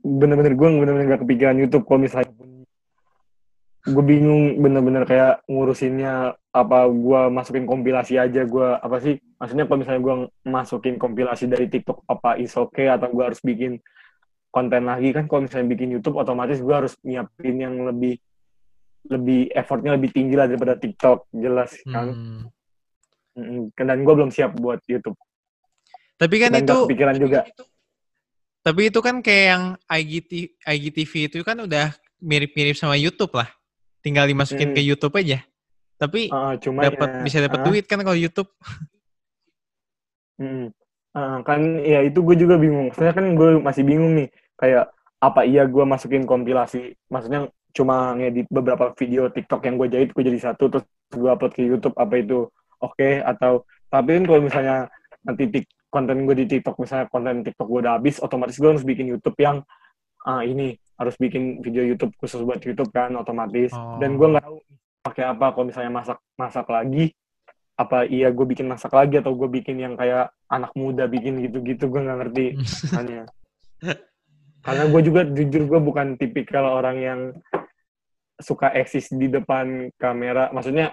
Bener-bener 0.00 0.52
gue 0.56 0.68
bener-bener 0.80 1.06
gak 1.12 1.22
kepikiran 1.28 1.56
YouTube 1.60 1.84
kalau 1.84 2.00
misalnya 2.00 2.29
gue 3.80 4.04
bingung 4.04 4.60
bener-bener 4.60 5.08
kayak 5.08 5.40
ngurusinnya 5.48 6.36
apa 6.52 6.78
gue 6.90 7.20
masukin 7.32 7.64
kompilasi 7.64 8.20
aja 8.20 8.44
gue 8.44 8.68
apa 8.76 8.96
sih 9.00 9.16
maksudnya 9.40 9.64
kalau 9.64 9.78
misalnya 9.80 10.02
gue 10.04 10.14
masukin 10.44 10.94
kompilasi 11.00 11.48
dari 11.48 11.70
TikTok 11.72 12.04
apa 12.04 12.36
is 12.36 12.52
okay 12.60 12.92
atau 12.92 13.08
gue 13.08 13.24
harus 13.24 13.40
bikin 13.40 13.80
konten 14.52 14.84
lagi 14.84 15.16
kan 15.16 15.24
kalau 15.24 15.48
misalnya 15.48 15.72
bikin 15.72 15.96
YouTube 15.96 16.20
otomatis 16.20 16.60
gue 16.60 16.74
harus 16.74 16.92
nyiapin 17.00 17.56
yang 17.56 17.74
lebih 17.88 18.20
lebih 19.08 19.48
effortnya 19.56 19.96
lebih 19.96 20.12
tinggi 20.12 20.36
lah 20.36 20.44
daripada 20.44 20.76
TikTok 20.76 21.32
jelas 21.32 21.72
kan 21.88 22.12
Hmm. 23.30 23.70
Mm-mm. 23.70 23.70
dan 23.78 24.02
gue 24.02 24.14
belum 24.14 24.34
siap 24.34 24.58
buat 24.58 24.82
YouTube 24.90 25.14
Tapi 26.18 26.36
kan 26.36 26.52
dan 26.52 26.66
itu, 26.66 26.74
gak 26.74 26.84
kepikiran 26.84 27.16
juga 27.16 27.40
tapi 28.60 28.92
itu 28.92 29.00
kan 29.00 29.24
kayak 29.24 29.44
yang 29.56 29.64
IGT, 29.88 30.60
IGTV 30.68 31.12
itu 31.32 31.40
kan 31.40 31.56
udah 31.64 31.96
mirip-mirip 32.20 32.76
sama 32.76 32.92
YouTube 33.00 33.32
lah. 33.32 33.48
Tinggal 34.00 34.28
dimasukin 34.28 34.72
Hmm. 34.72 34.76
ke 34.76 34.80
YouTube 34.80 35.14
aja. 35.16 35.44
Tapi 36.00 36.32
Uh, 36.32 36.56
cuma 36.56 36.80
dapat 36.88 37.08
ya, 37.08 37.22
bisa 37.24 37.38
dapat 37.44 37.60
ah, 37.60 37.64
duit 37.68 37.84
kan 37.84 38.00
kalau 38.00 38.16
YouTube. 38.16 38.48
mm, 40.40 40.66
uh, 41.12 41.38
kan 41.44 41.60
ya 41.84 42.00
itu 42.00 42.24
gue 42.24 42.36
juga 42.40 42.56
bingung. 42.56 42.88
Maksudnya 42.88 43.12
kan 43.12 43.26
gue 43.36 43.48
masih 43.60 43.84
bingung 43.84 44.16
nih 44.16 44.28
kayak 44.56 44.88
apa 45.20 45.44
iya 45.44 45.68
gue 45.68 45.84
masukin 45.84 46.24
kompilasi, 46.24 46.96
maksudnya 47.12 47.52
cuma 47.76 48.16
ngedit 48.18 48.48
beberapa 48.50 48.90
video 48.98 49.30
TikTok 49.30 49.62
yang 49.68 49.76
gue 49.78 49.88
jahit 49.92 50.10
gue 50.10 50.24
jadi 50.26 50.40
satu 50.40 50.72
terus 50.72 50.84
gue 51.12 51.30
upload 51.30 51.52
ke 51.54 51.62
YouTube 51.62 51.94
apa 51.94 52.18
itu 52.18 52.48
oke 52.82 52.94
okay, 52.98 53.22
atau 53.22 53.62
tapi 53.90 54.18
kan 54.18 54.24
kalau 54.26 54.40
misalnya 54.42 54.76
nanti 55.22 55.44
tik, 55.50 55.64
konten 55.90 56.26
gue 56.26 56.34
di 56.34 56.46
TikTok 56.50 56.78
misalnya 56.82 57.06
konten 57.10 57.46
TikTok 57.46 57.66
gue 57.66 57.80
udah 57.86 57.94
habis 57.98 58.18
otomatis 58.18 58.58
gue 58.58 58.70
harus 58.70 58.82
bikin 58.82 59.10
YouTube 59.10 59.38
yang 59.38 59.62
uh, 60.26 60.42
ini 60.42 60.74
harus 61.00 61.16
bikin 61.16 61.64
video 61.64 61.80
YouTube 61.80 62.12
khusus 62.20 62.44
buat 62.44 62.60
YouTube 62.60 62.92
kan 62.92 63.16
otomatis. 63.16 63.72
Oh. 63.72 63.96
dan 63.96 64.20
gue 64.20 64.28
nggak 64.36 64.44
tahu 64.44 64.60
pakai 65.00 65.24
apa 65.32 65.46
kalau 65.56 65.66
misalnya 65.72 65.92
masak 65.92 66.18
masak 66.36 66.66
lagi. 66.68 67.16
Apa 67.80 68.04
iya 68.04 68.28
gue 68.28 68.44
bikin 68.44 68.68
masak 68.68 68.92
lagi 68.92 69.16
atau 69.16 69.32
gue 69.32 69.48
bikin 69.48 69.80
yang 69.80 69.96
kayak 69.96 70.36
anak 70.52 70.76
muda 70.76 71.08
bikin 71.08 71.40
gitu-gitu 71.40 71.88
gue 71.88 72.00
nggak 72.04 72.18
ngerti. 72.20 72.46
Hanya 72.92 73.24
karena 74.68 74.84
gue 74.92 75.00
juga 75.00 75.24
jujur 75.24 75.64
gue 75.64 75.80
bukan 75.80 76.20
tipikal 76.20 76.68
orang 76.68 76.96
yang 77.00 77.20
suka 78.36 78.68
eksis 78.76 79.08
di 79.16 79.32
depan 79.32 79.88
kamera. 79.96 80.52
Maksudnya 80.52 80.92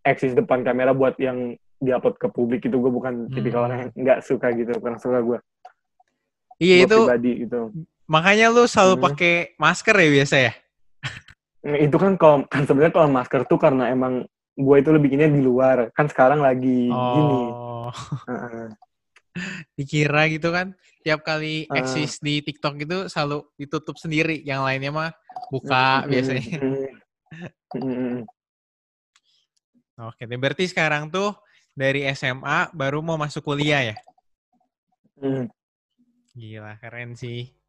eksis 0.00 0.32
depan 0.32 0.64
kamera 0.64 0.96
buat 0.96 1.20
yang 1.20 1.60
diupload 1.82 2.16
ke 2.16 2.28
publik 2.30 2.62
itu 2.62 2.78
gue 2.78 2.92
bukan 2.94 3.26
tipikal 3.34 3.66
hmm. 3.66 3.68
orang 3.68 3.78
yang 3.82 3.90
nggak 3.98 4.18
suka 4.22 4.54
gitu 4.54 4.70
kurang 4.78 5.02
suka 5.02 5.18
gue 5.18 5.38
iya 6.62 6.86
itu 6.86 6.94
pribadi, 6.94 7.32
gitu 7.42 7.60
makanya 8.10 8.50
lu 8.50 8.66
selalu 8.66 8.94
hmm. 8.98 9.04
pakai 9.10 9.34
masker 9.58 9.94
ya 9.96 10.08
biasa 10.10 10.36
ya 10.36 10.52
nah, 11.62 11.78
itu 11.78 11.96
kan 11.98 12.12
kalau 12.18 12.36
kan 12.50 12.62
sebenarnya 12.66 12.94
kalau 12.94 13.08
masker 13.10 13.40
tuh 13.46 13.58
karena 13.58 13.90
emang 13.90 14.26
gue 14.52 14.76
itu 14.76 14.90
lebih 14.92 15.08
bikinnya 15.08 15.32
di 15.32 15.40
luar 15.40 15.88
kan 15.96 16.06
sekarang 16.10 16.44
lagi 16.44 16.92
oh. 16.92 17.16
gini 17.16 17.40
uh-uh. 18.28 18.68
dikira 19.80 20.28
gitu 20.28 20.52
kan 20.52 20.76
tiap 21.00 21.24
kali 21.24 21.64
uh. 21.70 21.78
eksis 21.80 22.20
di 22.20 22.44
TikTok 22.44 22.84
itu 22.84 22.98
selalu 23.08 23.48
ditutup 23.56 23.96
sendiri 23.96 24.44
yang 24.44 24.60
lainnya 24.62 24.92
mah 24.92 25.10
buka 25.48 26.04
mm-hmm. 26.04 26.10
biasanya 26.10 26.56
mm-hmm. 27.80 28.16
oke 30.04 30.22
berarti 30.36 30.64
sekarang 30.68 31.08
tuh 31.08 31.32
dari 31.72 32.04
SMA 32.12 32.68
baru 32.76 33.00
mau 33.00 33.16
masuk 33.16 33.40
kuliah 33.40 33.92
ya 33.92 33.96
mm. 35.16 35.48
gila 36.36 36.76
keren 36.76 37.16
sih 37.16 37.61